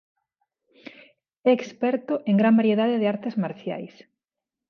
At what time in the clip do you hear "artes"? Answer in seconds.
3.13-3.35